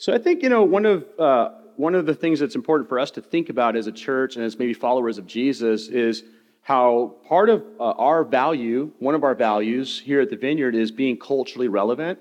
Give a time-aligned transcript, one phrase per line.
[0.00, 2.98] So I think, you know, one of, uh, one of the things that's important for
[2.98, 6.24] us to think about as a church and as maybe followers of Jesus is
[6.62, 10.90] how part of uh, our value, one of our values here at the Vineyard, is
[10.90, 12.18] being culturally relevant.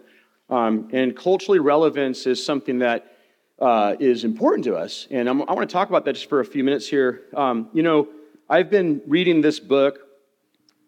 [0.50, 3.16] Um, and culturally relevance is something that
[3.60, 5.08] uh, is important to us.
[5.10, 7.22] And I'm, i want to talk about that just for a few minutes here.
[7.34, 8.10] Um, you know,
[8.50, 10.00] I've been reading this book,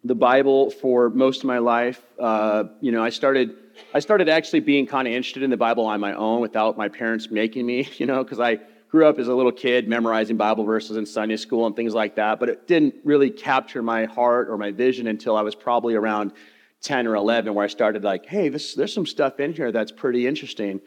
[0.03, 2.01] the Bible, for most of my life.
[2.19, 3.55] Uh, you know, I started
[3.93, 6.87] I started actually being kind of interested in the Bible on my own without my
[6.87, 7.89] parents making me.
[7.97, 8.57] You know, because I
[8.89, 12.15] grew up as a little kid memorizing Bible verses in Sunday school and things like
[12.15, 15.93] that, but it didn't really capture my heart or my vision until I was probably
[15.93, 16.33] around
[16.81, 19.91] 10 or 11, where I started like, hey, this, there's some stuff in here that's
[19.91, 20.81] pretty interesting.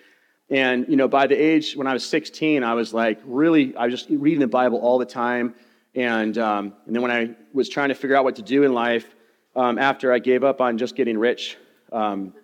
[0.51, 3.87] And, you know, by the age when I was 16, I was like, really, I
[3.87, 5.55] was just reading the Bible all the time.
[5.95, 8.75] And, um, and then when I was trying to figure out what to do in
[8.75, 9.15] life,
[9.57, 11.57] um, after I gave up on just getting rich,
[11.93, 12.35] um,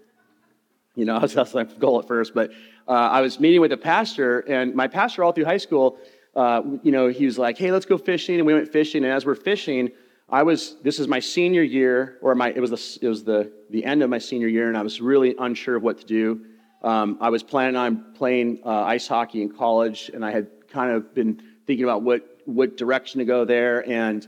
[0.94, 2.50] you know, that was that's my goal at first, but
[2.88, 5.98] uh, I was meeting with a pastor, and my pastor all through high school,
[6.34, 8.36] uh, you know, he was like, hey, let's go fishing.
[8.36, 9.04] And we went fishing.
[9.04, 9.90] And as we're fishing,
[10.28, 13.50] I was, this is my senior year, or my, it was, the, it was the,
[13.70, 16.40] the end of my senior year, and I was really unsure of what to do.
[16.82, 20.92] Um, I was planning on playing uh, ice hockey in college, and I had kind
[20.92, 23.88] of been thinking about what, what direction to go there.
[23.88, 24.26] And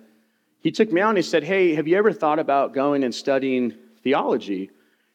[0.60, 3.14] he took me out and he said, Hey, have you ever thought about going and
[3.14, 4.70] studying theology?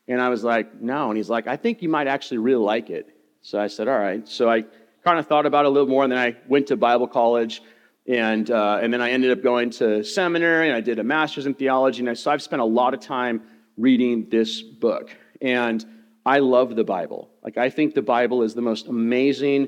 [0.07, 1.09] And I was like, No.
[1.09, 3.09] And he's like, I think you might actually really like it.
[3.41, 4.27] So I said, All right.
[4.27, 4.65] So I
[5.03, 7.61] kind of thought about it a little more, and then I went to Bible college.
[8.07, 11.45] And, uh, and then I ended up going to seminary, and I did a master's
[11.45, 11.99] in theology.
[11.99, 13.41] And I, so I've spent a lot of time
[13.77, 15.15] reading this book.
[15.41, 15.85] And
[16.25, 17.29] I love the Bible.
[17.43, 19.67] Like, I think the Bible is the most amazing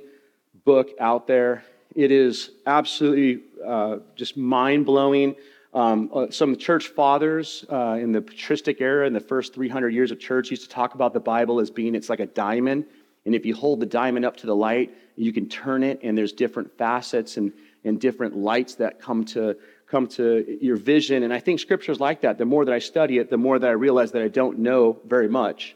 [0.66, 1.64] book out there.
[1.96, 5.36] It is absolutely uh, just mind blowing.
[5.74, 10.12] Um, uh, some church fathers uh, in the patristic era, in the first 300 years
[10.12, 12.86] of church, used to talk about the Bible as being it's like a diamond.
[13.26, 16.18] And if you hold the diamond up to the light, you can turn it, and
[16.18, 17.54] there's different facets and,
[17.84, 21.24] and different lights that come to, come to your vision.
[21.24, 22.38] And I think scripture's like that.
[22.38, 25.00] The more that I study it, the more that I realize that I don't know
[25.06, 25.76] very much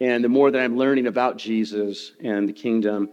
[0.00, 3.10] and the more that I'm learning about Jesus and the kingdom.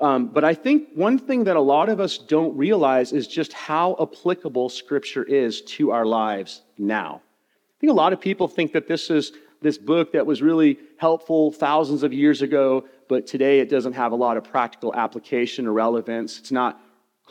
[0.00, 3.52] Um, but I think one thing that a lot of us don't realize is just
[3.52, 7.20] how applicable Scripture is to our lives now.
[7.22, 10.78] I think a lot of people think that this is this book that was really
[10.96, 15.66] helpful thousands of years ago, but today it doesn't have a lot of practical application
[15.66, 16.38] or relevance.
[16.38, 16.80] It's not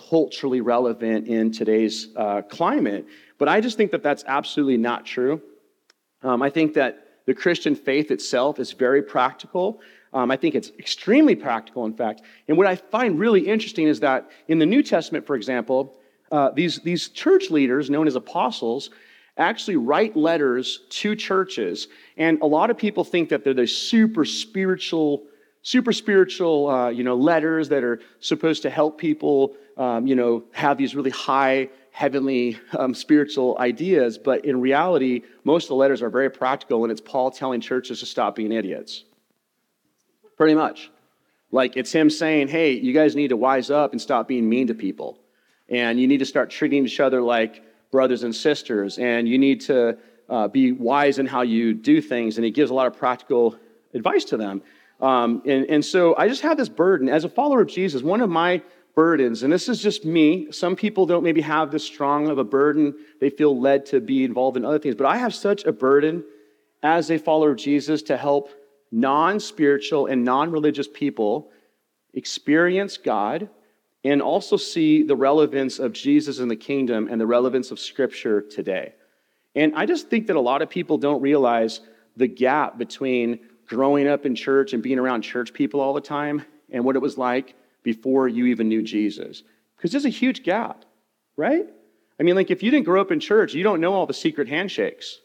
[0.09, 3.08] culturally relevant in today's uh, climate.
[3.40, 5.41] But I just think that that's absolutely not true.
[6.22, 9.81] Um, I think that the Christian faith itself is very practical.
[10.14, 12.22] Um, I think it's extremely practical, in fact.
[12.47, 15.96] And what I find really interesting is that in the New Testament, for example,
[16.31, 18.90] uh, these, these church leaders, known as apostles,
[19.38, 21.88] actually write letters to churches.
[22.18, 25.24] And a lot of people think that they're the super spiritual,
[25.62, 30.44] super spiritual, uh, you know, letters that are supposed to help people, um, you know,
[30.52, 36.02] have these really high heavenly um, spiritual ideas, but in reality, most of the letters
[36.02, 39.03] are very practical, and it's Paul telling churches to stop being idiots.
[40.39, 40.89] Pretty much.
[41.51, 44.67] Like it's him saying, hey, you guys need to wise up and stop being mean
[44.67, 45.19] to people.
[45.67, 47.61] And you need to start treating each other like
[47.91, 48.97] brothers and sisters.
[48.97, 49.97] And you need to
[50.29, 52.38] uh, be wise in how you do things.
[52.38, 53.57] And he gives a lot of practical
[53.94, 54.61] advice to them.
[55.01, 57.09] Um, and, and so I just have this burden.
[57.09, 58.61] As a follower of Jesus, one of my
[58.95, 60.53] burdens, and this is just me.
[60.53, 62.95] Some people don't maybe have this strong of a burden.
[63.19, 64.95] They feel led to be involved in other things.
[64.95, 66.23] But I have such a burden
[66.81, 68.51] as a follower of Jesus to help
[68.91, 71.51] non spiritual and non religious people
[72.13, 73.50] experience God
[74.03, 78.41] and also see the relevance of Jesus in the kingdom and the relevance of Scripture
[78.41, 78.94] today.
[79.55, 81.81] And I just think that a lot of people don't realize
[82.16, 86.44] the gap between growing up in church and being around church people all the time
[86.72, 89.44] and what it was like before you even knew Jesus.
[89.75, 90.85] Because there's a huge gap,
[91.38, 91.66] right?
[92.19, 94.13] I mean, like if you didn't grow up in church, you don't know all the
[94.13, 95.19] secret handshakes,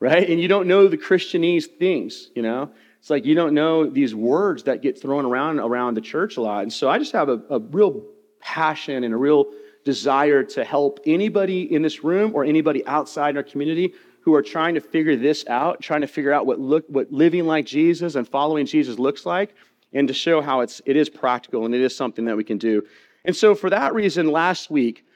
[0.00, 0.28] right?
[0.28, 2.70] And you don't know the Christianese things, you know?
[3.06, 6.40] It's like you don't know these words that get thrown around around the church a
[6.40, 6.62] lot.
[6.64, 8.04] And so I just have a, a real
[8.40, 9.44] passion and a real
[9.84, 14.42] desire to help anybody in this room or anybody outside in our community who are
[14.42, 18.16] trying to figure this out, trying to figure out what look what living like Jesus
[18.16, 19.54] and following Jesus looks like
[19.92, 22.58] and to show how it's, it is practical and it is something that we can
[22.58, 22.82] do.
[23.24, 25.06] And so, for that reason, last week,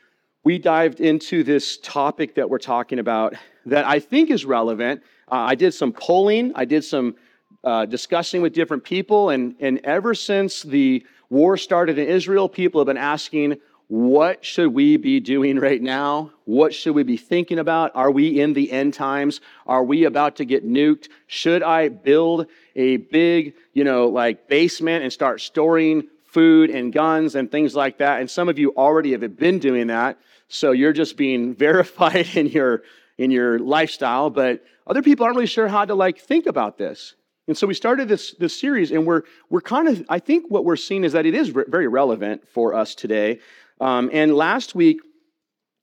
[0.44, 3.34] we dived into this topic that we're talking about
[3.66, 5.02] that I think is relevant.
[5.26, 7.16] Uh, I did some polling, I did some
[7.64, 12.80] uh, discussing with different people, and, and ever since the war started in Israel, people
[12.80, 13.56] have been asking,
[13.90, 16.30] what should we be doing right now?
[16.44, 17.90] What should we be thinking about?
[17.96, 19.40] Are we in the end times?
[19.66, 21.08] Are we about to get nuked?
[21.26, 22.46] Should I build
[22.76, 27.98] a big, you know, like basement and start storing food and guns and things like
[27.98, 28.20] that?
[28.20, 30.20] And some of you already have been doing that.
[30.46, 32.82] So you're just being verified in your
[33.18, 37.16] in your lifestyle, but other people aren't really sure how to like think about this.
[37.50, 40.64] And so we started this, this series, and we're, we're kind of, I think what
[40.64, 43.40] we're seeing is that it is very relevant for us today.
[43.80, 45.00] Um, and last week,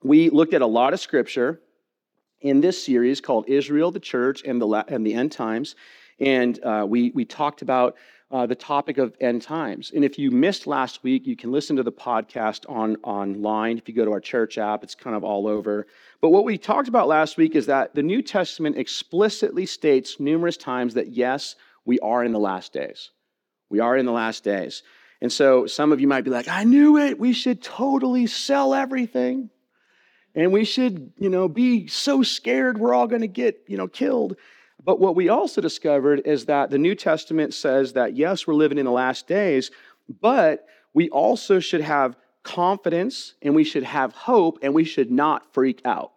[0.01, 1.59] we looked at a lot of scripture
[2.39, 5.75] in this series called Israel, the Church, and the, and the End Times.
[6.21, 7.97] And uh, we, we talked about
[8.29, 9.91] uh, the topic of end times.
[9.95, 13.77] And if you missed last week, you can listen to the podcast on, online.
[13.77, 15.88] If you go to our church app, it's kind of all over.
[16.19, 20.57] But what we talked about last week is that the New Testament explicitly states numerous
[20.57, 23.12] times that yes, we are in the last days.
[23.69, 24.83] We are in the last days.
[25.21, 27.18] And so some of you might be like, I knew it.
[27.18, 29.50] We should totally sell everything.
[30.35, 33.88] And we should, you know, be so scared we're all going to get, you know,
[33.88, 34.35] killed.
[34.83, 38.77] But what we also discovered is that the New Testament says that yes, we're living
[38.77, 39.71] in the last days,
[40.21, 45.53] but we also should have confidence and we should have hope and we should not
[45.53, 46.13] freak out.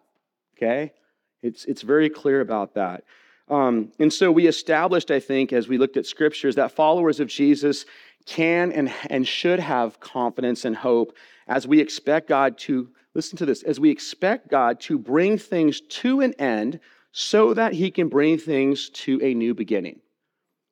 [0.55, 0.93] Okay?
[1.41, 3.03] It's, it's very clear about that.
[3.49, 7.27] Um, and so we established, I think, as we looked at scriptures, that followers of
[7.27, 7.85] Jesus
[8.25, 11.15] can and, and should have confidence and hope
[11.47, 15.81] as we expect God to, listen to this, as we expect God to bring things
[15.81, 16.79] to an end
[17.11, 19.99] so that he can bring things to a new beginning.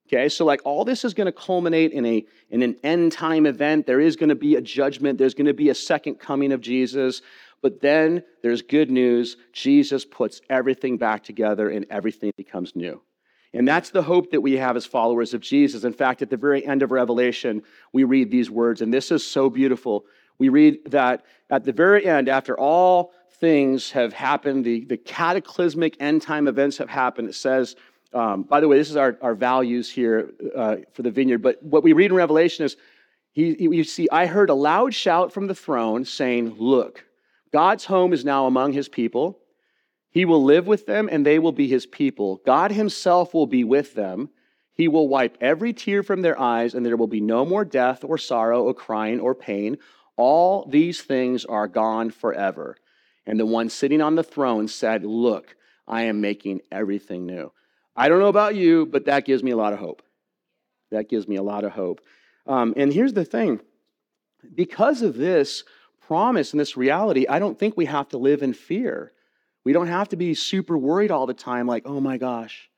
[0.07, 3.45] Okay, so like all this is going to culminate in a in an end time
[3.45, 3.86] event.
[3.86, 5.19] There is going to be a judgment.
[5.19, 7.21] There's going to be a second coming of Jesus.
[7.62, 9.38] But then there's good news.
[9.53, 13.01] Jesus puts everything back together and everything becomes new.
[13.53, 15.83] And that's the hope that we have as followers of Jesus.
[15.83, 17.63] In fact, at the very end of Revelation,
[17.94, 20.06] we read these words, and this is so beautiful.
[20.38, 25.95] We read that at the very end, after all things have happened, the, the cataclysmic
[26.00, 27.75] end time events have happened, it says,
[28.13, 31.62] um, by the way, this is our, our values here uh, for the vineyard, but
[31.62, 32.75] what we read in Revelation is,
[33.31, 37.06] he, you see, I heard a loud shout from the throne saying, Look,
[37.53, 39.39] God's home is now among his people.
[40.09, 42.42] He will live with them and they will be his people.
[42.45, 44.30] God himself will be with them.
[44.74, 48.03] He will wipe every tear from their eyes, and there will be no more death
[48.03, 49.77] or sorrow or crying or pain.
[50.15, 52.77] All these things are gone forever.
[53.25, 55.56] And the one sitting on the throne said, Look,
[55.88, 57.51] I am making everything new.
[57.95, 60.01] I don't know about you, but that gives me a lot of hope.
[60.92, 62.01] That gives me a lot of hope.
[62.48, 63.60] Um, and here's the thing
[64.56, 65.63] because of this
[66.01, 69.12] promise and this reality, I don't think we have to live in fear.
[69.66, 72.69] We don't have to be super worried all the time, like, oh my gosh.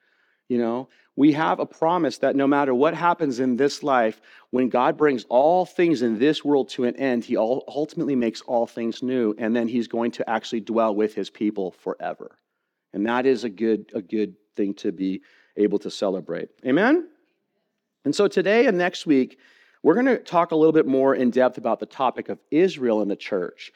[0.49, 0.89] You know,
[1.21, 4.19] we have a promise that no matter what happens in this life,
[4.49, 8.65] when God brings all things in this world to an end, He ultimately makes all
[8.65, 12.39] things new, and then He's going to actually dwell with His people forever.
[12.91, 15.21] And that is a good, a good thing to be
[15.57, 16.49] able to celebrate.
[16.65, 17.07] Amen?
[18.03, 19.37] And so today and next week,
[19.83, 22.99] we're going to talk a little bit more in depth about the topic of Israel
[22.99, 23.71] and the church.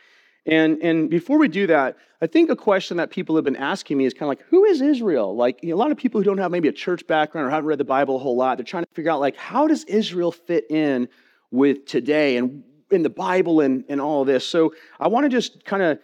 [0.45, 3.97] And, and before we do that, I think a question that people have been asking
[3.97, 5.35] me is kind of like, who is Israel?
[5.35, 7.49] Like, you know, a lot of people who don't have maybe a church background or
[7.49, 9.83] haven't read the Bible a whole lot, they're trying to figure out, like, how does
[9.85, 11.09] Israel fit in
[11.51, 14.47] with today and in the Bible and, and all this?
[14.47, 15.99] So I want to just kind of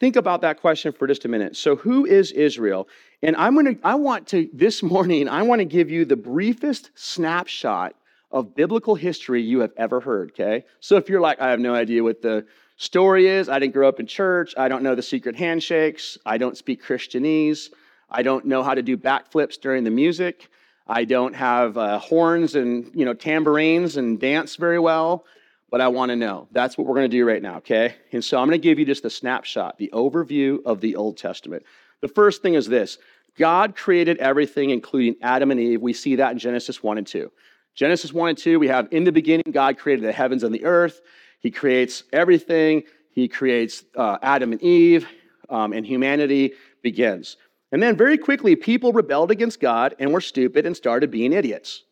[0.00, 1.56] think about that question for just a minute.
[1.56, 2.88] So, who is Israel?
[3.22, 6.16] And I'm going to, I want to, this morning, I want to give you the
[6.16, 7.94] briefest snapshot
[8.30, 10.64] of biblical history you have ever heard, okay?
[10.80, 12.44] So if you're like, I have no idea what the
[12.76, 13.48] story is.
[13.48, 14.54] I didn't grow up in church.
[14.56, 16.18] I don't know the secret handshakes.
[16.24, 17.70] I don't speak Christianese.
[18.10, 20.48] I don't know how to do backflips during the music.
[20.86, 25.24] I don't have uh, horns and you know tambourines and dance very well,
[25.70, 26.46] but I want to know.
[26.52, 27.94] That's what we're going to do right now, okay?
[28.12, 31.16] And so I'm going to give you just a snapshot, the overview of the Old
[31.16, 31.64] Testament.
[32.02, 32.98] The first thing is this
[33.36, 35.80] God created everything, including Adam and Eve.
[35.80, 37.32] We see that in Genesis 1 and 2.
[37.74, 40.64] Genesis 1 and 2, we have in the beginning, God created the heavens and the
[40.64, 41.00] earth.
[41.44, 42.84] He creates everything.
[43.10, 45.06] He creates uh, Adam and Eve,
[45.50, 47.36] um, and humanity begins.
[47.70, 51.84] And then very quickly, people rebelled against God and were stupid and started being idiots.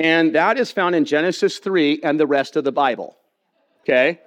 [0.00, 3.16] And that is found in Genesis 3 and the rest of the Bible.
[3.82, 4.20] Okay?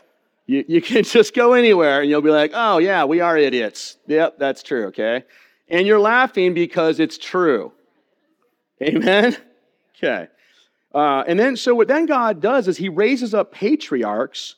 [0.47, 3.97] You, you can just go anywhere and you'll be like, oh, yeah, we are idiots.
[4.07, 5.25] Yep, that's true, okay?
[5.67, 7.73] And you're laughing because it's true.
[8.81, 9.35] Amen?
[9.97, 10.29] Okay.
[10.93, 14.55] Uh, and then, so what then God does is He raises up patriarchs,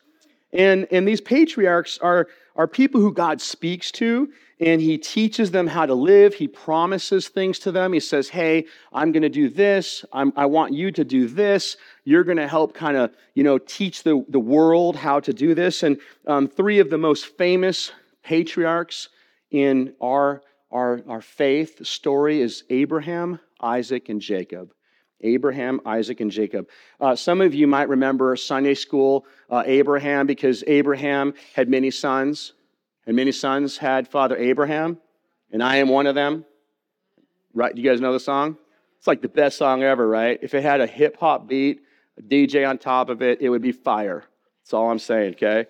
[0.54, 5.66] and, and these patriarchs are, are people who God speaks to, and he teaches them
[5.66, 6.36] how to live.
[6.36, 7.94] He promises things to them.
[7.94, 10.06] He says, Hey, I'm going to do this.
[10.14, 11.78] I'm, i want you to do this.
[12.04, 15.56] You're going to help kind of, you know, teach the, the world how to do
[15.56, 15.82] this.
[15.82, 17.92] And um, three of the most famous
[18.24, 19.10] patriarchs
[19.50, 24.74] in our, our, our faith story is Abraham, Isaac, and Jacob.
[25.24, 26.70] Abraham, Isaac, and Jacob.
[27.00, 32.54] Uh, some of you might remember Sunday school uh, Abraham because Abraham had many sons
[33.06, 34.98] and many sons had Father Abraham,
[35.52, 36.46] and I am one of them.
[37.54, 37.76] Right?
[37.76, 38.58] Do you guys know the song?
[38.98, 40.40] It's like the best song ever, right?
[40.42, 41.82] If it had a hip hop beat,
[42.18, 44.24] a DJ on top of it, it would be fire.
[44.64, 45.66] That's all I'm saying, okay?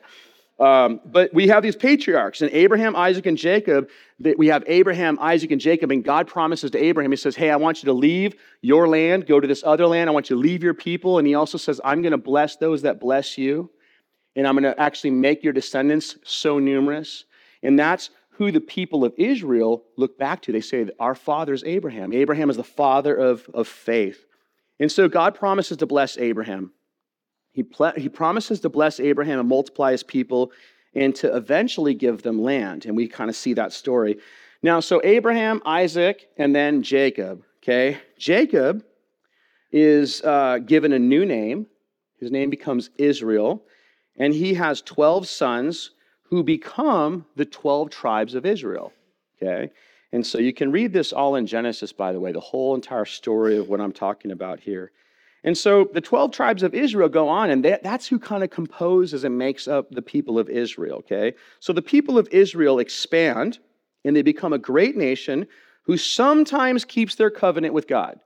[0.61, 3.89] Um, but we have these patriarchs, and Abraham, Isaac, and Jacob.
[4.19, 7.49] That We have Abraham, Isaac, and Jacob, and God promises to Abraham, He says, Hey,
[7.49, 10.09] I want you to leave your land, go to this other land.
[10.09, 11.17] I want you to leave your people.
[11.17, 13.71] And He also says, I'm going to bless those that bless you
[14.35, 17.25] and I'm going to actually make your descendants so numerous.
[17.63, 20.51] And that's who the people of Israel look back to.
[20.51, 22.13] They say our father is Abraham.
[22.13, 24.25] Abraham is the father of, of faith.
[24.79, 26.71] And so God promises to bless Abraham.
[27.53, 27.65] He,
[27.97, 30.51] he promises to bless Abraham and multiply his people
[30.95, 32.85] and to eventually give them land.
[32.85, 34.17] And we kind of see that story.
[34.63, 37.43] Now, so Abraham, Isaac, and then Jacob.
[37.63, 37.99] Okay?
[38.17, 38.83] Jacob
[39.71, 41.67] is uh, given a new name.
[42.19, 43.63] His name becomes Israel
[44.17, 45.91] and he has 12 sons
[46.23, 48.93] who become the 12 tribes of Israel.
[49.41, 49.71] Okay?
[50.11, 53.05] And so you can read this all in Genesis, by the way, the whole entire
[53.05, 54.91] story of what I'm talking about here.
[55.43, 59.23] And so the 12 tribes of Israel go on, and that's who kind of composes
[59.23, 61.33] and makes up the people of Israel, okay?
[61.59, 63.57] So the people of Israel expand,
[64.05, 65.47] and they become a great nation
[65.83, 68.19] who sometimes keeps their covenant with God.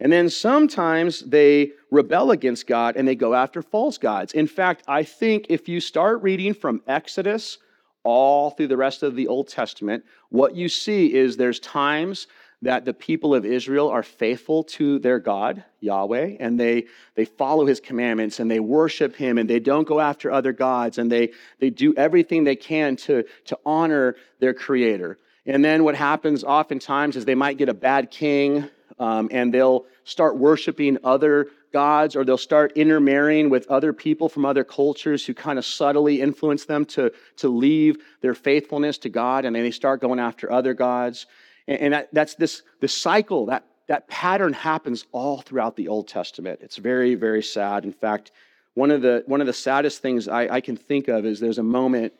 [0.00, 4.32] And then sometimes they rebel against God and they go after false gods.
[4.32, 7.58] In fact, I think if you start reading from Exodus
[8.02, 12.28] all through the rest of the Old Testament, what you see is there's times
[12.62, 17.64] that the people of Israel are faithful to their God, Yahweh, and they, they follow
[17.64, 21.32] his commandments and they worship him and they don't go after other gods and they,
[21.58, 25.18] they do everything they can to, to honor their creator.
[25.46, 29.86] And then what happens oftentimes is they might get a bad king um, and they'll
[30.04, 35.32] start worshiping other gods or they'll start intermarrying with other people from other cultures who
[35.32, 39.70] kind of subtly influence them to, to leave their faithfulness to God and then they
[39.70, 41.26] start going after other gods.
[41.70, 46.60] And, that, that's this, this cycle, that, that pattern happens all throughout the Old Testament.
[46.62, 47.84] It's very, very sad.
[47.84, 48.32] In fact,
[48.74, 51.58] one of the, one of the saddest things I, I can think of is there's
[51.58, 52.12] a moment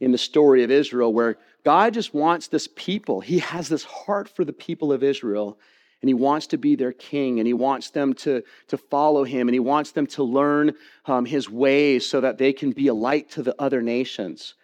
[0.00, 3.20] in the story of Israel where God just wants this people.
[3.20, 5.58] He has this heart for the people of Israel
[6.02, 9.48] and he wants to be their king and he wants them to, to follow him
[9.48, 10.72] and he wants them to learn
[11.06, 14.54] um, his ways so that they can be a light to the other nations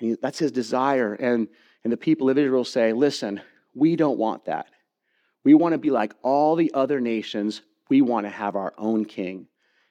[0.00, 1.48] and he, that's his desire and,
[1.82, 3.40] and the people of israel say listen
[3.74, 4.66] we don't want that
[5.44, 9.04] we want to be like all the other nations we want to have our own
[9.04, 9.46] king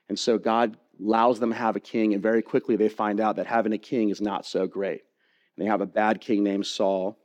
[0.10, 3.36] and so god allows them to have a king and very quickly they find out
[3.36, 5.02] that having a king is not so great
[5.56, 7.18] and they have a bad king named saul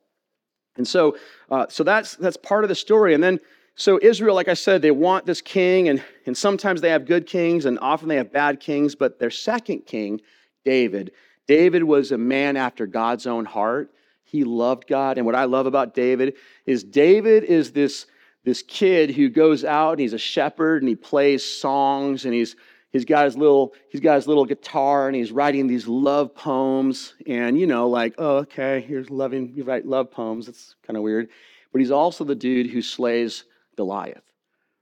[0.76, 1.16] and so,
[1.50, 3.14] uh, so that's, that's part of the story.
[3.14, 3.40] And then,
[3.74, 7.26] so Israel, like I said, they want this king, and, and sometimes they have good
[7.26, 8.94] kings, and often they have bad kings.
[8.94, 10.20] But their second king,
[10.64, 11.12] David,
[11.46, 13.90] David was a man after God's own heart.
[14.32, 15.18] He loved God.
[15.18, 18.06] And what I love about David is David is this,
[18.44, 22.56] this kid who goes out and he's a shepherd and he plays songs and he's
[22.92, 27.12] he's got his little he's got his little guitar and he's writing these love poems.
[27.26, 30.48] And you know like oh okay here's loving you write love poems.
[30.48, 31.28] It's kind of weird.
[31.70, 33.44] But he's also the dude who slays
[33.76, 34.24] goliath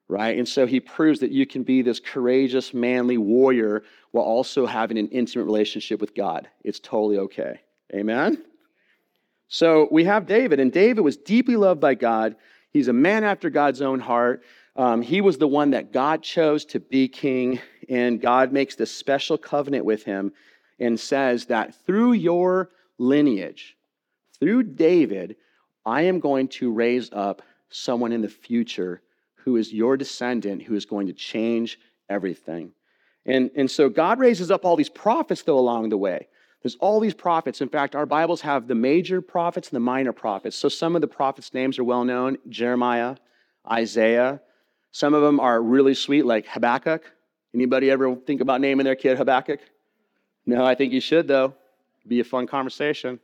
[0.07, 0.39] right?
[0.39, 4.99] And so he proves that you can be this courageous manly warrior while also having
[4.99, 6.49] an intimate relationship with god.
[6.63, 7.61] It's totally okay.
[7.93, 8.45] Amen
[9.51, 12.35] so we have david and david was deeply loved by god
[12.73, 14.43] he's a man after god's own heart
[14.77, 18.91] um, he was the one that God chose to be king, and God makes this
[18.91, 20.33] special covenant with him
[20.79, 23.77] and says that through your lineage,
[24.39, 25.37] through David,
[25.85, 29.03] I am going to raise up someone in the future
[29.35, 31.79] who is your descendant who is going to change
[32.09, 32.73] everything.
[33.27, 36.29] And, and so God raises up all these prophets, though, along the way.
[36.63, 37.61] There's all these prophets.
[37.61, 40.57] In fact, our Bibles have the major prophets and the minor prophets.
[40.57, 43.17] So some of the prophets' names are well known Jeremiah,
[43.71, 44.41] Isaiah,
[44.93, 47.03] some of them are really sweet, like Habakkuk.
[47.55, 49.61] Anybody ever think about naming their kid Habakkuk?
[50.47, 51.55] No, I think you should, though.
[52.07, 53.21] Be a fun conversation.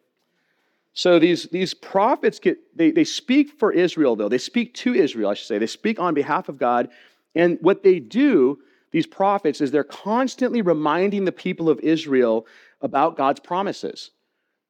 [0.93, 4.29] So these, these prophets get they, they speak for Israel, though.
[4.29, 5.59] They speak to Israel, I should say.
[5.59, 6.89] They speak on behalf of God.
[7.35, 8.59] And what they do,
[8.93, 12.47] these prophets, is they're constantly reminding the people of Israel
[12.81, 14.11] about God's promises.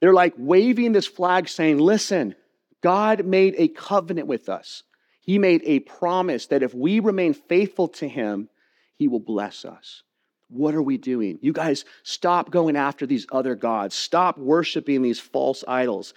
[0.01, 2.35] They're like waving this flag saying, listen,
[2.83, 4.83] God made a covenant with us.
[5.21, 8.49] He made a promise that if we remain faithful to Him,
[8.97, 10.03] He will bless us.
[10.49, 11.39] What are we doing?
[11.43, 13.97] You guys, stop going after these other gods.
[13.97, 16.15] Stop worshiping these false idols.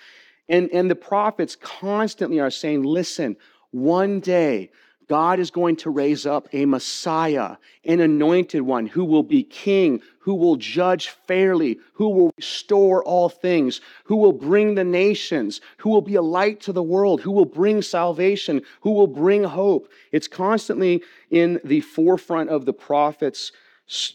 [0.47, 3.37] And, and the prophets constantly are saying, listen,
[3.71, 4.69] one day
[5.09, 10.01] God is going to raise up a Messiah, an anointed one who will be king,
[10.19, 15.89] who will judge fairly, who will restore all things, who will bring the nations, who
[15.89, 19.91] will be a light to the world, who will bring salvation, who will bring hope.
[20.11, 21.01] It's constantly
[21.31, 23.51] in the forefront of the prophets'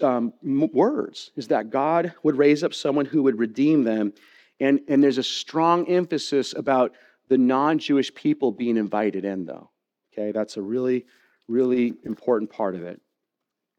[0.01, 4.13] um, words is that God would raise up someone who would redeem them.
[4.61, 6.93] And, and there's a strong emphasis about
[7.27, 9.71] the non Jewish people being invited in, though.
[10.17, 11.07] Okay, that's a really,
[11.49, 13.01] really important part of it.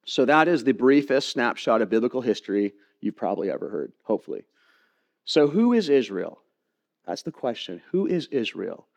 [0.06, 4.44] So, that is the briefest snapshot of biblical history you've probably ever heard, hopefully.
[5.24, 6.42] So, who is Israel?
[7.08, 7.82] That's the question.
[7.92, 8.88] Who is Israel?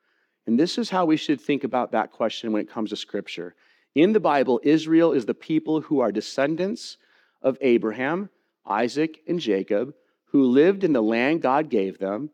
[0.47, 3.55] And this is how we should think about that question when it comes to Scripture.
[3.95, 6.99] In the Bible, Israel is the people who are descendants
[7.43, 8.31] of Abraham,
[8.67, 9.95] Isaac, and Jacob,
[10.27, 12.31] who lived in the land God gave them.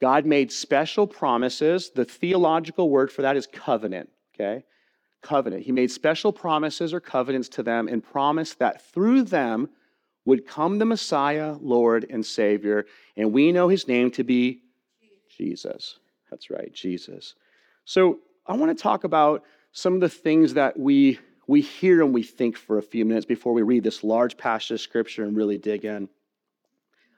[0.00, 1.90] God made special promises.
[1.90, 4.64] The theological word for that is covenant, okay?
[5.22, 5.64] Covenant.
[5.64, 9.68] He made special promises or covenants to them and promised that through them
[10.24, 12.86] would come the Messiah, Lord, and Savior.
[13.16, 14.62] And we know his name to be
[15.36, 15.98] Jesus.
[16.30, 17.34] That's right, Jesus.
[17.84, 22.12] So I want to talk about some of the things that we, we hear and
[22.12, 25.36] we think for a few minutes before we read this large passage of scripture and
[25.36, 26.08] really dig in.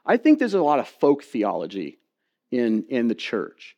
[0.07, 1.99] I think there's a lot of folk theology
[2.51, 3.77] in, in the church.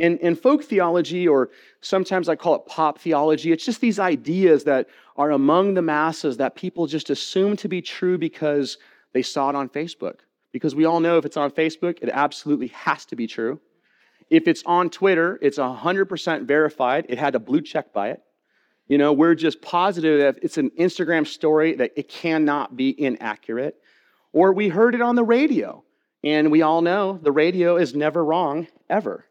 [0.00, 4.64] And, and folk theology, or sometimes I call it pop theology, it's just these ideas
[4.64, 8.78] that are among the masses that people just assume to be true because
[9.12, 10.20] they saw it on Facebook.
[10.52, 13.60] Because we all know if it's on Facebook, it absolutely has to be true.
[14.30, 17.06] If it's on Twitter, it's 100% verified.
[17.08, 18.22] It had a blue check by it.
[18.88, 23.76] You know, we're just positive that it's an Instagram story that it cannot be inaccurate.
[24.32, 25.84] Or we heard it on the radio.
[26.22, 29.26] And we all know the radio is never wrong, ever.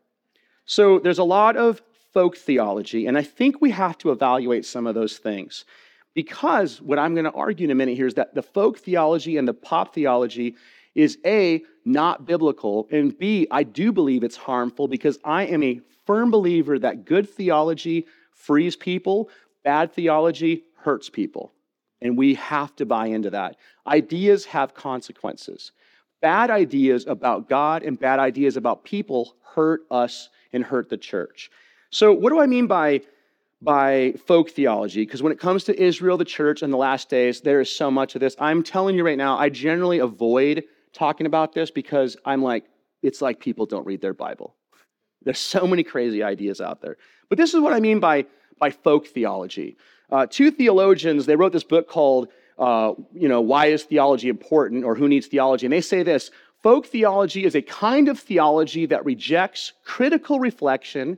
[0.70, 1.82] So there's a lot of
[2.14, 5.66] folk theology, and I think we have to evaluate some of those things.
[6.14, 9.38] Because what I'm going to argue in a minute here is that the folk theology
[9.38, 10.56] and the pop theology
[10.94, 15.82] is A, not biblical, and B, I do believe it's harmful because I am a
[16.06, 19.32] firm believer that good theology frees people,
[19.64, 21.52] bad theology hurts people.
[22.00, 23.56] And we have to buy into that.
[23.88, 25.72] Ideas have consequences.
[26.22, 31.50] Bad ideas about God and bad ideas about people hurt us and hurt the church.
[31.92, 33.02] So, what do I mean by
[33.62, 37.42] by folk theology because when it comes to Israel, the church, and the last days,
[37.42, 38.36] there is so much of this.
[38.40, 42.66] I'm telling you right now, I generally avoid talking about this because I'm like,
[43.02, 44.56] it's like people don't read their Bible.
[45.24, 46.98] There's so many crazy ideas out there.
[47.28, 48.26] But this is what I mean by,
[48.58, 49.78] by folk theology.
[50.10, 54.84] Uh, two theologians, they wrote this book called, uh, you know, Why is Theology Important
[54.84, 55.66] or Who Needs Theology?
[55.66, 56.32] And they say this
[56.62, 61.18] folk theology is a kind of theology that rejects critical reflection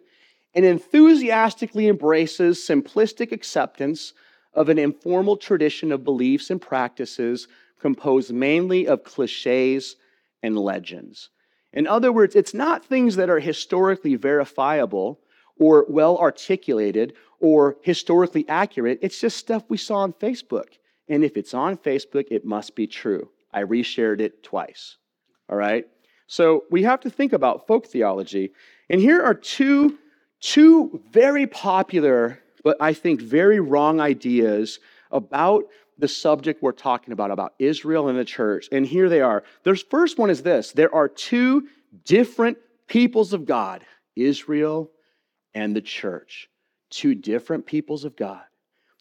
[0.54, 4.14] and enthusiastically embraces simplistic acceptance
[4.54, 7.48] of an informal tradition of beliefs and practices
[7.80, 9.96] composed mainly of cliches
[10.44, 11.30] and legends.
[11.74, 15.20] In other words, it's not things that are historically verifiable
[15.58, 19.00] or well articulated or historically accurate.
[19.02, 20.78] It's just stuff we saw on Facebook.
[21.08, 23.30] And if it's on Facebook, it must be true.
[23.54, 24.98] I reshared it twice.
[25.52, 25.86] All right?
[26.28, 28.54] So we have to think about folk theology.
[28.90, 29.98] And here are two,
[30.40, 34.80] two very popular, but I think very wrong ideas
[35.12, 35.66] about
[35.98, 38.70] the subject we're talking about, about Israel and the church.
[38.72, 39.44] And here they are.
[39.64, 41.68] The first one is this there are two
[42.06, 43.84] different peoples of God
[44.16, 44.92] Israel
[45.54, 46.50] and the church.
[46.90, 48.42] Two different peoples of God.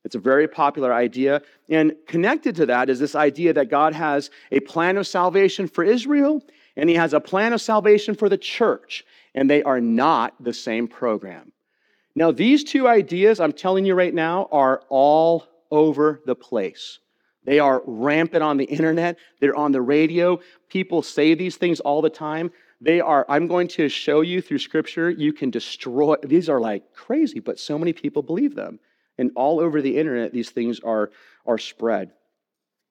[0.04, 1.42] It's a very popular idea.
[1.68, 5.84] And connected to that is this idea that God has a plan of salvation for
[5.84, 6.42] Israel
[6.76, 10.52] and he has a plan of salvation for the church, and they are not the
[10.52, 11.52] same program.
[12.14, 16.98] Now, these two ideas, I'm telling you right now, are all over the place.
[17.44, 20.40] They are rampant on the internet, they're on the radio.
[20.68, 22.50] People say these things all the time.
[22.80, 26.94] They are, I'm going to show you through scripture, you can destroy, these are like
[26.94, 28.78] crazy, but so many people believe them.
[29.20, 31.10] And all over the internet, these things are,
[31.46, 32.12] are spread.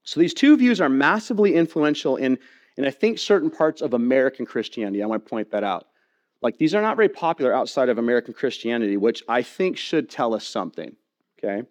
[0.04, 2.38] So these two views are massively influential in,
[2.78, 5.04] in, I think, certain parts of American Christianity.
[5.04, 5.88] I want to point that out.
[6.42, 10.34] Like, these are not very popular outside of American Christianity, which I think should tell
[10.34, 10.96] us something,
[11.38, 11.68] okay?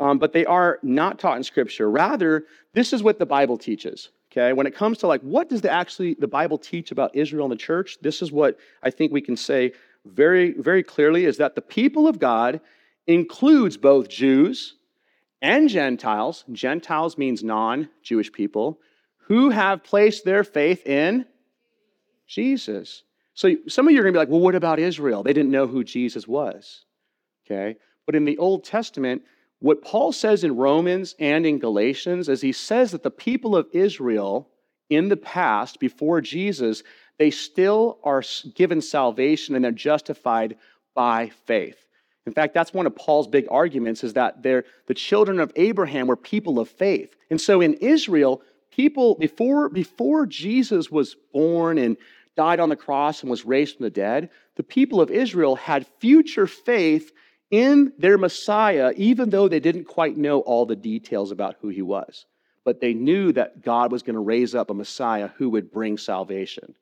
[0.00, 1.90] um, but they are not taught in Scripture.
[1.90, 4.08] Rather, this is what the Bible teaches.
[4.32, 7.46] Okay, when it comes to like what does the actually the Bible teach about Israel
[7.46, 9.72] and the church, this is what I think we can say
[10.06, 12.60] very, very clearly is that the people of God
[13.06, 14.74] includes both Jews
[15.42, 16.44] and Gentiles.
[16.52, 18.80] Gentiles means non-Jewish people
[19.26, 21.24] who have placed their faith in
[22.26, 23.02] Jesus.
[23.34, 25.22] So some of you are going to be like, well, what about Israel?
[25.22, 26.84] They didn't know who Jesus was.
[27.46, 27.76] Okay?
[28.06, 29.22] But in the Old Testament,
[29.60, 33.68] what Paul says in Romans and in Galatians is he says that the people of
[33.72, 34.48] Israel
[34.88, 36.82] in the past, before Jesus,
[37.18, 38.22] they still are
[38.54, 40.56] given salvation and they're justified
[40.94, 41.86] by faith.
[42.26, 46.06] In fact, that's one of Paul's big arguments is that they're, the children of Abraham
[46.06, 47.16] were people of faith.
[47.30, 51.96] And so in Israel, people, before, before Jesus was born and
[52.36, 55.86] died on the cross and was raised from the dead, the people of Israel had
[55.98, 57.12] future faith
[57.50, 61.82] in their Messiah, even though they didn't quite know all the details about who he
[61.82, 62.26] was.
[62.64, 65.98] But they knew that God was going to raise up a Messiah who would bring
[65.98, 66.74] salvation.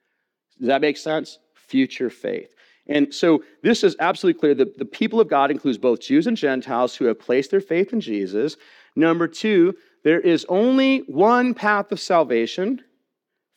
[0.58, 1.38] Does that make sense?
[1.54, 2.52] Future faith.
[2.88, 6.36] And so this is absolutely clear that the people of God includes both Jews and
[6.36, 8.56] Gentiles who have placed their faith in Jesus.
[8.96, 9.74] Number two,
[10.04, 12.82] there is only one path of salvation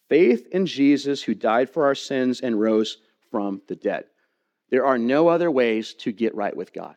[0.09, 2.97] faith in Jesus who died for our sins and rose
[3.29, 4.03] from the dead.
[4.69, 6.95] There are no other ways to get right with God.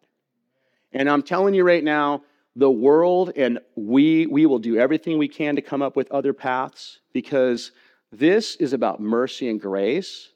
[0.92, 2.22] And I'm telling you right now,
[2.56, 6.32] the world and we, we will do everything we can to come up with other
[6.32, 7.70] paths because
[8.10, 10.33] this is about mercy and grace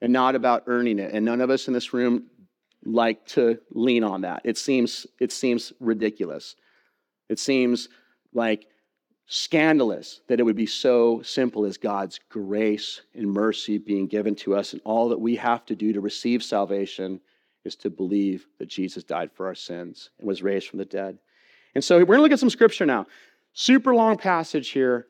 [0.00, 1.12] and not about earning it.
[1.12, 2.26] And none of us in this room
[2.84, 4.42] like to lean on that.
[4.44, 6.56] It seems, it seems ridiculous.
[7.28, 7.88] It seems
[8.32, 8.66] like
[9.26, 14.56] scandalous that it would be so simple as God's grace and mercy being given to
[14.56, 17.20] us, and all that we have to do to receive salvation
[17.64, 21.18] is to believe that Jesus died for our sins and was raised from the dead.
[21.74, 23.06] And so we're going to look at some scripture now.
[23.52, 25.06] Super long passage here,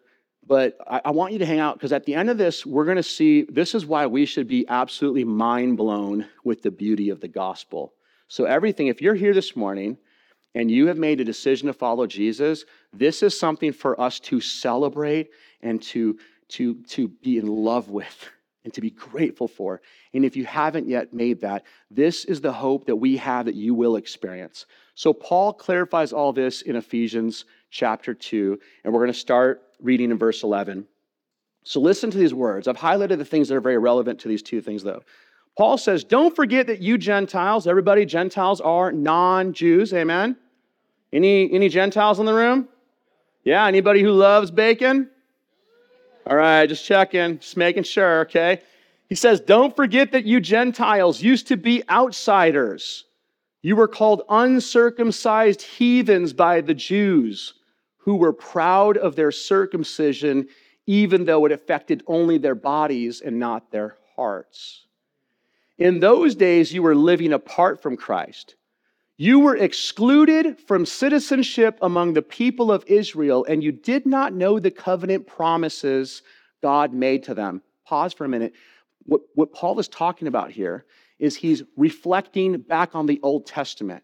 [0.46, 2.85] but I, I want you to hang out because at the end of this, we're
[2.85, 7.11] going to see this is why we should be absolutely mind blown with the beauty
[7.11, 7.94] of the gospel.
[8.29, 9.98] So, everything, if you're here this morning
[10.55, 14.40] and you have made a decision to follow Jesus, this is something for us to
[14.40, 15.31] celebrate
[15.62, 18.31] and to, to, to be in love with
[18.64, 19.81] and to be grateful for.
[20.12, 23.55] And if you haven't yet made that, this is the hope that we have that
[23.55, 24.66] you will experience.
[24.94, 30.11] So, Paul clarifies all this in Ephesians chapter 2, and we're going to start reading
[30.11, 30.87] in verse 11.
[31.63, 32.69] So, listen to these words.
[32.69, 35.03] I've highlighted the things that are very relevant to these two things, though.
[35.57, 40.37] Paul says, Don't forget that you Gentiles, everybody, Gentiles are non Jews, amen?
[41.13, 42.69] Any, any Gentiles in the room?
[43.45, 45.11] Yeah, anybody who loves bacon?
[46.27, 48.63] All right, just checking, just making sure, okay?
[49.09, 53.05] He says, Don't forget that you Gentiles used to be outsiders.
[53.63, 57.55] You were called uncircumcised heathens by the Jews
[58.01, 60.49] who were proud of their circumcision,
[60.87, 64.87] even though it affected only their bodies and not their hearts.
[65.79, 68.57] In those days, you were living apart from Christ.
[69.17, 74.59] You were excluded from citizenship among the people of Israel, and you did not know
[74.59, 76.23] the covenant promises
[76.63, 77.63] God made to them.
[77.87, 78.55] Pause for a minute.
[79.05, 80.85] What, what Paul is talking about here
[81.19, 84.03] is he's reflecting back on the Old Testament.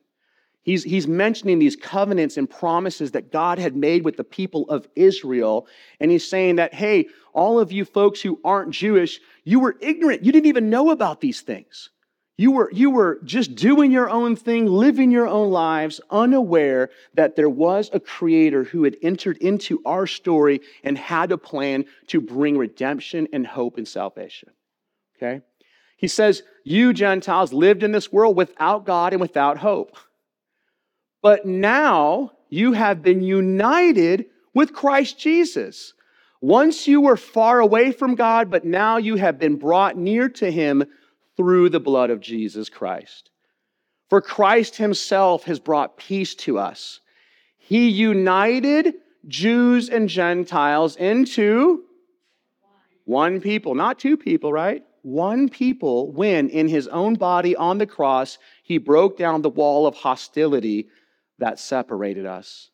[0.67, 4.89] He's, he's mentioning these covenants and promises that God had made with the people of
[4.97, 5.69] Israel.
[6.01, 10.25] And he's saying that, hey, all of you folks who aren't Jewish, you were ignorant.
[10.25, 11.91] You didn't even know about these things.
[12.37, 17.37] You were, you were just doing your own thing, living your own lives, unaware that
[17.37, 22.21] there was a creator who had entered into our story and had a plan to
[22.21, 24.51] bring redemption and hope and salvation.
[25.17, 25.43] Okay?
[25.97, 29.97] He says, You Gentiles lived in this world without God and without hope.
[31.23, 35.93] But now you have been united with Christ Jesus.
[36.41, 40.51] Once you were far away from God, but now you have been brought near to
[40.51, 40.85] him
[41.37, 43.31] through the blood of Jesus Christ.
[44.09, 47.01] For Christ himself has brought peace to us.
[47.59, 48.95] He united
[49.27, 51.83] Jews and Gentiles into
[53.05, 54.85] one people, not two people, right?
[55.03, 59.87] One people when in his own body on the cross, he broke down the wall
[59.87, 60.89] of hostility
[61.38, 62.70] that separated us.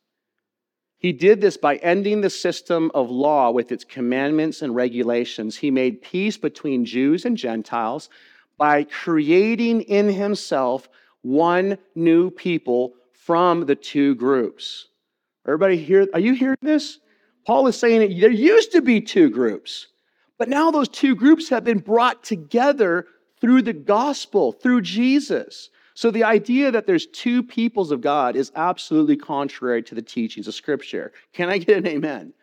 [0.98, 5.56] He did this by ending the system of law with its commandments and regulations.
[5.56, 8.08] He made peace between Jews and Gentiles
[8.56, 10.88] by creating in himself
[11.22, 14.86] one new people from the two groups.
[15.44, 16.98] Everybody here, are you hearing this?
[17.46, 19.88] Paul is saying that there used to be two groups,
[20.38, 23.06] but now those two groups have been brought together
[23.40, 25.70] through the gospel, through Jesus.
[26.02, 30.48] So the idea that there's two peoples of God is absolutely contrary to the teachings
[30.48, 31.12] of Scripture.
[31.32, 32.34] Can I get an amen?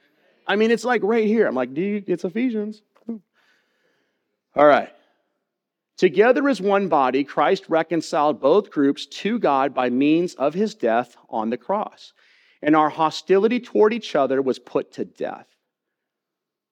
[0.48, 1.45] I mean, it's like right here.
[1.45, 2.82] I'm like, you, it's Ephesians.
[4.56, 4.88] All right.
[5.98, 11.17] Together as one body, Christ reconciled both groups to God by means of his death
[11.30, 12.13] on the cross.
[12.62, 15.48] And our hostility toward each other was put to death.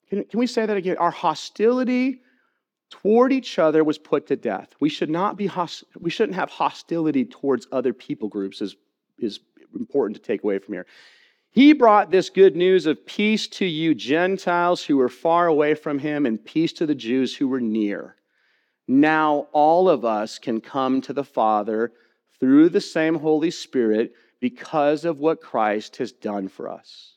[0.10, 0.96] Can, can we say that again?
[1.00, 2.22] Our hostility
[2.90, 4.74] toward each other was put to death.
[4.80, 8.76] We should not be host- we shouldn't have hostility towards other people groups is,
[9.18, 9.40] is
[9.76, 10.86] important to take away from here.
[11.52, 16.00] He brought this good news of peace to you Gentiles who were far away from
[16.00, 18.16] him and peace to the Jews who were near.
[18.88, 21.92] Now all of us can come to the Father
[22.40, 27.17] through the same Holy Spirit because of what Christ has done for us.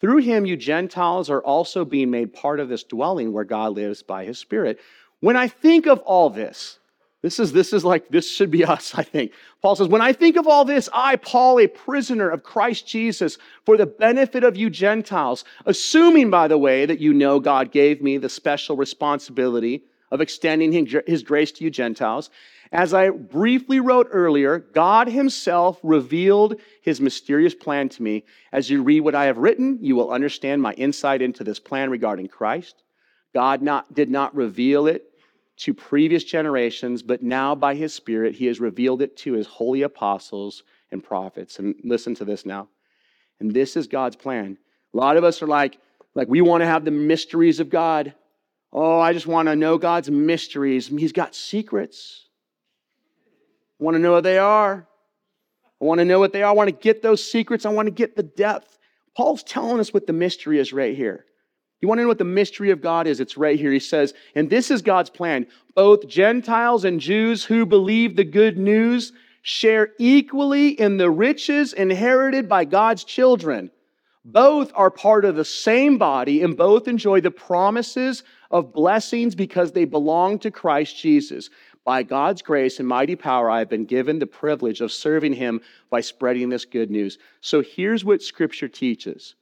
[0.00, 4.02] Through him, you Gentiles are also being made part of this dwelling where God lives
[4.02, 4.78] by his Spirit.
[5.20, 6.78] When I think of all this,
[7.20, 9.32] this is, this is like, this should be us, I think.
[9.60, 13.38] Paul says, When I think of all this, I, Paul, a prisoner of Christ Jesus,
[13.64, 18.00] for the benefit of you Gentiles, assuming, by the way, that you know God gave
[18.00, 20.72] me the special responsibility of extending
[21.06, 22.30] his grace to you Gentiles.
[22.70, 28.24] As I briefly wrote earlier, God Himself revealed His mysterious plan to me.
[28.52, 31.90] As you read what I have written, you will understand my insight into this plan
[31.90, 32.82] regarding Christ.
[33.34, 35.04] God not, did not reveal it
[35.58, 39.82] to previous generations, but now by His Spirit, He has revealed it to His holy
[39.82, 41.58] apostles and prophets.
[41.58, 42.68] And listen to this now.
[43.40, 44.58] And this is God's plan.
[44.92, 45.78] A lot of us are like,
[46.14, 48.14] like we want to have the mysteries of God.
[48.72, 50.88] Oh, I just want to know God's mysteries.
[50.88, 52.27] He's got secrets.
[53.80, 54.86] I want to know what they are.
[55.80, 56.50] I want to know what they are.
[56.50, 57.64] I want to get those secrets.
[57.64, 58.78] I want to get the depth.
[59.16, 61.24] Paul's telling us what the mystery is right here.
[61.80, 63.20] You want to know what the mystery of God is?
[63.20, 63.70] It's right here.
[63.70, 65.46] He says, and this is God's plan.
[65.74, 69.12] Both Gentiles and Jews who believe the good news
[69.42, 73.70] share equally in the riches inherited by God's children.
[74.24, 79.72] Both are part of the same body and both enjoy the promises of blessings because
[79.72, 81.48] they belong to Christ Jesus.
[81.88, 85.62] By God's grace and mighty power, I have been given the privilege of serving him
[85.88, 87.16] by spreading this good news.
[87.40, 89.36] So here's what scripture teaches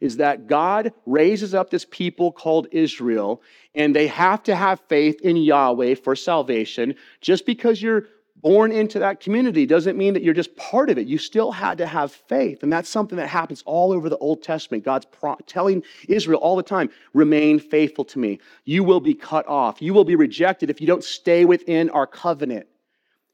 [0.00, 3.42] is that God raises up this people called Israel,
[3.74, 6.94] and they have to have faith in Yahweh for salvation.
[7.20, 8.06] Just because you're
[8.42, 11.06] born into that community doesn't mean that you're just part of it.
[11.06, 12.62] You still had to have faith.
[12.62, 14.84] And that's something that happens all over the Old Testament.
[14.84, 18.40] God's pro- telling Israel all the time remain faithful to me.
[18.64, 19.80] You will be cut off.
[19.80, 22.66] You will be rejected if you don't stay within our covenant.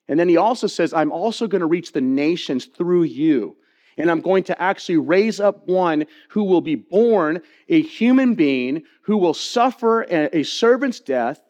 [0.09, 3.57] And then he also says, I'm also going to reach the nations through you.
[3.97, 8.85] And I'm going to actually raise up one who will be born a human being
[9.03, 11.41] who will suffer a servant's death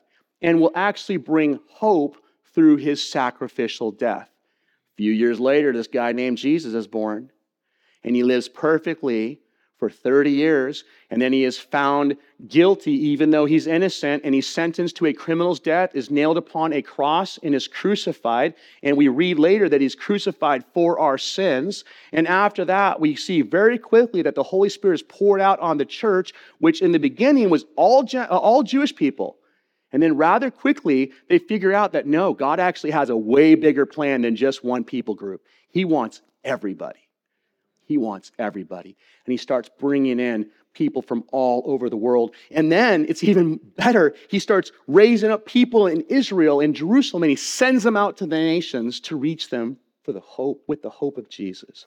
[0.40, 2.16] and will actually bring hope
[2.59, 4.29] through his sacrificial death.
[4.29, 7.31] A few years later, this guy named Jesus is born,
[8.03, 9.38] and he lives perfectly
[9.77, 12.16] for 30 years, and then he is found
[12.49, 16.73] guilty even though he's innocent, and he's sentenced to a criminal's death, is nailed upon
[16.73, 18.55] a cross, and is crucified.
[18.83, 21.85] And we read later that he's crucified for our sins.
[22.11, 25.79] And after that, we see very quickly that the Holy Spirit is poured out on
[25.79, 29.38] the church, which in the beginning was all, all Jewish people.
[29.92, 33.87] And then rather quickly, they figure out that no, God actually has a way bigger
[33.87, 35.42] plan than just one people group.
[35.70, 37.09] He wants everybody.
[37.87, 38.96] He wants everybody.
[39.24, 42.35] And he starts bringing in people from all over the world.
[42.51, 44.14] And then it's even better.
[44.29, 48.27] He starts raising up people in Israel and Jerusalem and he sends them out to
[48.27, 51.87] the nations to reach them for the hope with the hope of Jesus.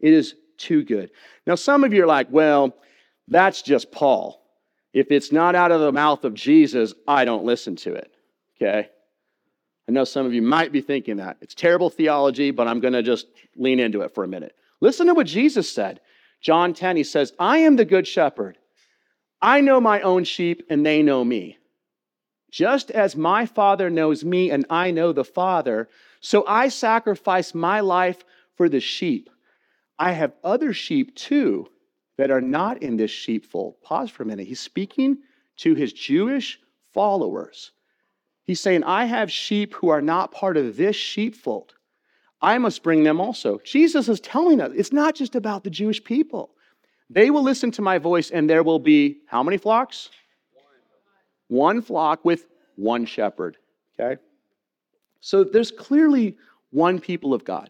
[0.00, 1.10] It is too good.
[1.46, 2.74] Now some of you are like, well,
[3.28, 4.41] that's just Paul.
[4.92, 8.12] If it's not out of the mouth of Jesus, I don't listen to it.
[8.56, 8.88] Okay?
[9.88, 11.38] I know some of you might be thinking that.
[11.40, 13.26] It's terrible theology, but I'm going to just
[13.56, 14.54] lean into it for a minute.
[14.80, 16.00] Listen to what Jesus said.
[16.40, 18.58] John 10, he says, I am the good shepherd.
[19.40, 21.58] I know my own sheep, and they know me.
[22.50, 25.88] Just as my Father knows me, and I know the Father,
[26.20, 28.24] so I sacrifice my life
[28.56, 29.30] for the sheep.
[29.98, 31.68] I have other sheep too
[32.22, 33.74] that are not in this sheepfold.
[33.82, 34.46] Pause for a minute.
[34.46, 35.18] He's speaking
[35.56, 36.60] to his Jewish
[36.94, 37.72] followers.
[38.44, 41.74] He's saying, I have sheep who are not part of this sheepfold.
[42.40, 43.58] I must bring them also.
[43.64, 46.50] Jesus is telling us it's not just about the Jewish people.
[47.10, 50.08] They will listen to my voice, and there will be how many flocks?
[51.48, 53.56] One, flock with one shepherd.
[53.98, 54.22] Okay?
[55.20, 56.36] So there's clearly
[56.70, 57.68] one people of God.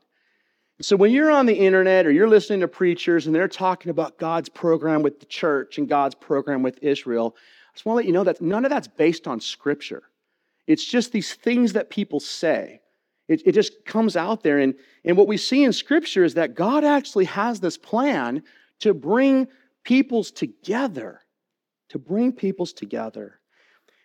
[0.82, 4.18] So when you're on the internet or you're listening to preachers and they're talking about
[4.18, 8.06] God's program with the church and God's program with Israel, I just want to let
[8.06, 10.02] you know that none of that's based on scripture.
[10.66, 12.80] It's just these things that people say.
[13.28, 14.58] It, it just comes out there.
[14.58, 18.42] And, and what we see in scripture is that God actually has this plan
[18.80, 19.46] to bring
[19.84, 21.20] peoples together,
[21.90, 23.38] to bring peoples together.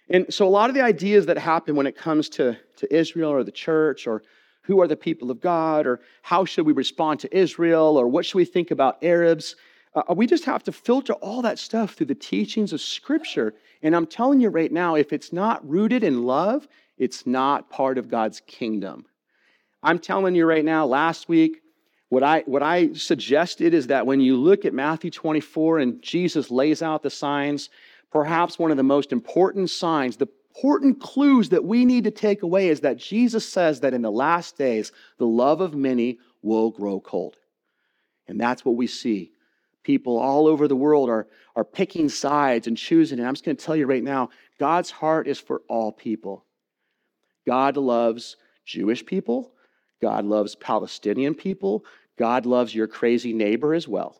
[0.10, 3.32] And so a lot of the ideas that happen when it comes to, to Israel
[3.32, 4.22] or the church or
[4.68, 8.26] who are the people of God, or how should we respond to Israel, or what
[8.26, 9.56] should we think about Arabs.
[9.96, 13.56] Uh, we just have to filter all that stuff through the teachings of Scripture.
[13.82, 17.98] And I'm telling you right now, if it's not rooted in love, it's not part
[17.98, 19.06] of God's kingdom.
[19.82, 21.62] I'm telling you right now, last week,
[22.10, 26.52] what I, what I suggested is that when you look at Matthew 24 and Jesus
[26.52, 27.70] lays out the signs,
[28.12, 32.42] perhaps one of the most important signs, the important clues that we need to take
[32.42, 36.72] away is that Jesus says that in the last days, the love of many will
[36.72, 37.38] grow cold.
[38.28, 39.32] And that's what we see.
[39.84, 43.20] People all over the world are, are picking sides and choosing.
[43.20, 46.44] And I'm just going to tell you right now God's heart is for all people.
[47.46, 49.52] God loves Jewish people,
[50.02, 51.86] God loves Palestinian people,
[52.18, 54.20] God loves your crazy neighbor as well.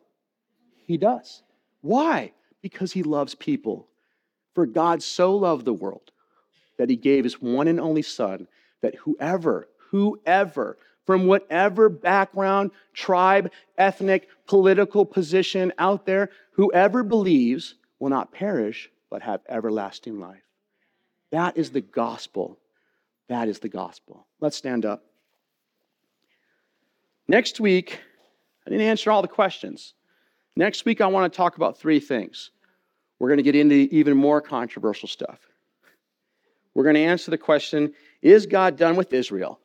[0.82, 1.42] He does.
[1.80, 2.32] Why?
[2.62, 3.88] Because he loves people.
[4.54, 6.12] For God so loved the world
[6.78, 8.48] that he gave his one and only son,
[8.80, 18.10] that whoever, whoever, from whatever background, tribe, ethnic, political position out there, whoever believes will
[18.10, 20.42] not perish, but have everlasting life.
[21.30, 22.58] That is the gospel.
[23.28, 24.26] That is the gospel.
[24.40, 25.04] Let's stand up.
[27.26, 28.00] Next week,
[28.66, 29.94] I didn't answer all the questions.
[30.56, 32.50] Next week, I want to talk about three things.
[33.18, 35.47] We're going to get into even more controversial stuff.
[36.78, 39.58] We're going to answer the question Is God done with Israel?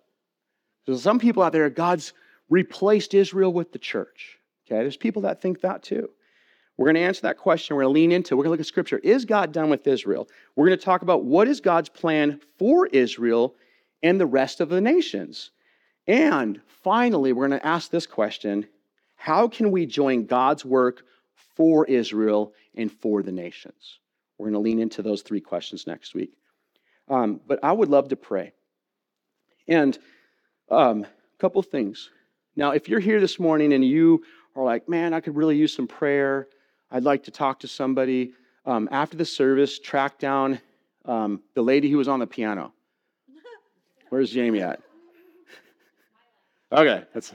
[0.88, 2.12] So some people out there, God's
[2.50, 4.40] replaced Israel with the church.
[4.66, 6.10] Okay, there's people that think that too.
[6.76, 7.76] We're going to answer that question.
[7.76, 8.36] We're going to lean into.
[8.36, 8.98] We're going to look at scripture.
[8.98, 10.28] Is God done with Israel?
[10.56, 13.54] We're going to talk about what is God's plan for Israel
[14.02, 15.52] and the rest of the nations.
[16.08, 18.66] And finally, we're going to ask this question
[19.18, 21.04] How can we join God's work
[21.56, 24.00] for Israel and for the nations?
[24.40, 26.34] We're going to lean into those three questions next week.
[27.14, 28.54] Um, but I would love to pray.
[29.68, 30.00] And
[30.72, 31.06] a um,
[31.38, 32.10] couple things.
[32.56, 34.24] Now, if you're here this morning and you
[34.56, 36.48] are like, man, I could really use some prayer,
[36.90, 38.34] I'd like to talk to somebody.
[38.66, 40.60] Um, after the service, track down
[41.06, 42.74] um, the lady who was on the piano.
[44.10, 44.82] Where's Jamie at?
[46.72, 47.32] Okay, that's.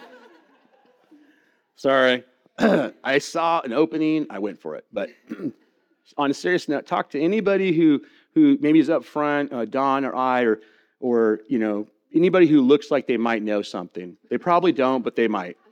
[1.76, 2.24] Sorry.
[2.58, 4.86] I saw an opening, I went for it.
[4.92, 5.10] But
[6.16, 8.02] on a serious note, talk to anybody who,
[8.34, 10.60] who maybe is up front, uh, Don or I, or,
[11.00, 14.16] or, you know, anybody who looks like they might know something.
[14.30, 15.56] They probably don't, but they might.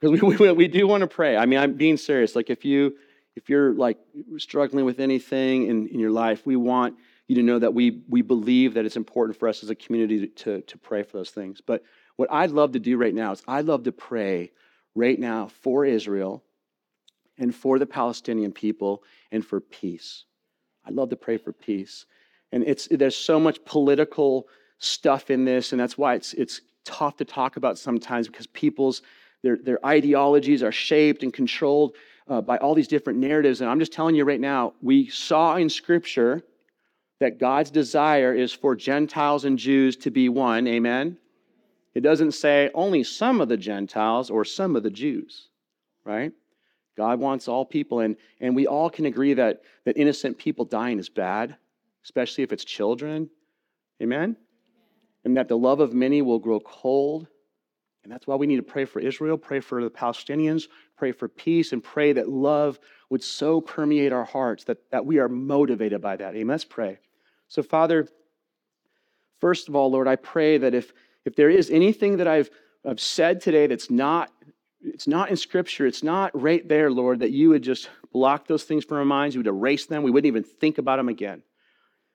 [0.00, 1.36] Because we, we, we do want to pray.
[1.36, 2.34] I mean, I'm being serious.
[2.34, 2.96] Like if you,
[3.36, 3.98] if you're like
[4.38, 6.96] struggling with anything in, in your life, we want
[7.28, 10.26] you to know that we, we believe that it's important for us as a community
[10.26, 11.60] to, to pray for those things.
[11.60, 11.84] But
[12.16, 14.52] what I'd love to do right now is I'd love to pray
[14.94, 16.42] right now for Israel
[17.40, 20.24] and for the Palestinian people and for peace.
[20.84, 22.06] I'd love to pray for peace.
[22.52, 24.46] And it's, there's so much political
[24.78, 29.02] stuff in this, and that's why it's, it's tough to talk about sometimes because people's
[29.42, 31.96] their, their ideologies are shaped and controlled
[32.28, 33.60] uh, by all these different narratives.
[33.60, 36.42] And I'm just telling you right now, we saw in Scripture
[37.20, 40.66] that God's desire is for Gentiles and Jews to be one.
[40.66, 41.16] Amen?
[41.94, 45.48] It doesn't say only some of the Gentiles or some of the Jews,
[46.04, 46.32] right?
[47.00, 50.98] God wants all people, and, and we all can agree that, that innocent people dying
[50.98, 51.56] is bad,
[52.04, 53.30] especially if it's children.
[54.02, 54.36] Amen?
[55.24, 57.26] And that the love of many will grow cold.
[58.02, 60.64] And that's why we need to pray for Israel, pray for the Palestinians,
[60.98, 65.20] pray for peace, and pray that love would so permeate our hearts that, that we
[65.20, 66.34] are motivated by that.
[66.34, 66.48] Amen.
[66.48, 66.98] Let's pray.
[67.48, 68.08] So, Father,
[69.40, 70.92] first of all, Lord, I pray that if,
[71.24, 72.50] if there is anything that I've,
[72.86, 74.30] I've said today that's not
[74.82, 75.86] it's not in Scripture.
[75.86, 79.34] It's not right there, Lord, that you would just block those things from our minds.
[79.34, 80.02] You would erase them.
[80.02, 81.42] We wouldn't even think about them again.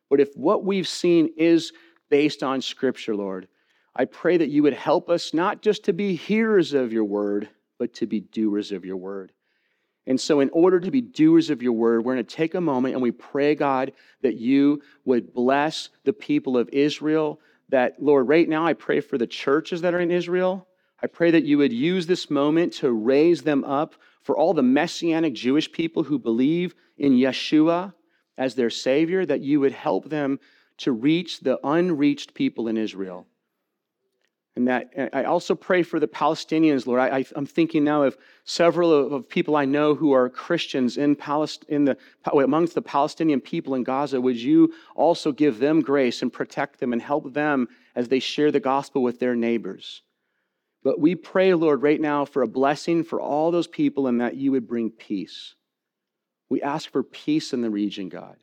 [0.10, 1.74] But if what we've seen is
[2.10, 3.48] based on Scripture, Lord,
[3.96, 7.50] I pray that you would help us not just to be hearers of your word,
[7.80, 9.32] but to be doers of your word.
[10.08, 12.62] And so, in order to be doers of your word, we're going to take a
[12.62, 17.40] moment and we pray, God, that you would bless the people of Israel.
[17.70, 20.68] That, Lord, right now I pray for the churches that are in Israel.
[21.02, 24.64] I pray that you would use this moment to raise them up for all the
[24.64, 27.94] messianic Jewish people who believe in Yeshua
[28.38, 30.40] as their Savior, that you would help them
[30.78, 33.28] to reach the unreached people in Israel.
[34.56, 37.02] And that I also pray for the Palestinians, Lord.
[37.02, 41.16] I, am thinking now of several of, of, people I know who are Christians in
[41.18, 41.98] Palest, in the,
[42.32, 44.22] amongst the Palestinian people in Gaza.
[44.22, 48.50] Would you also give them grace and protect them and help them as they share
[48.50, 50.04] the gospel with their neighbors?
[50.86, 54.36] But we pray, Lord, right now for a blessing for all those people and that
[54.36, 55.56] you would bring peace.
[56.48, 58.38] We ask for peace in the region, God.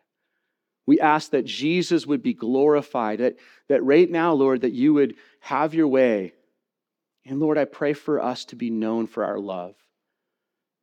[0.85, 3.37] We ask that Jesus would be glorified, that,
[3.69, 6.33] that right now, Lord, that you would have your way.
[7.25, 9.77] And Lord, I pray for us to be known for our love.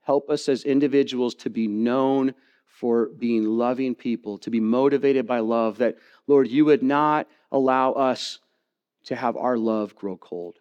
[0.03, 2.35] Help us as individuals to be known
[2.65, 7.91] for being loving people, to be motivated by love, that, Lord, you would not allow
[7.91, 8.39] us
[9.03, 10.55] to have our love grow cold.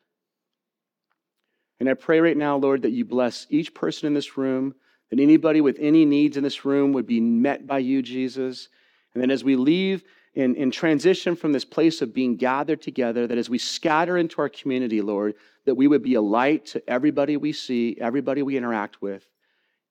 [1.80, 4.74] And I pray right now, Lord, that you bless each person in this room,
[5.10, 8.68] that anybody with any needs in this room would be met by you, Jesus.
[9.14, 10.04] And then as we leave
[10.34, 14.40] in, in transition from this place of being gathered together, that as we scatter into
[14.40, 15.34] our community, Lord,
[15.66, 19.26] that we would be a light to everybody we see, everybody we interact with,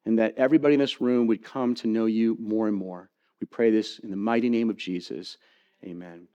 [0.05, 3.09] and that everybody in this room would come to know you more and more.
[3.39, 5.37] We pray this in the mighty name of Jesus.
[5.83, 6.25] Amen.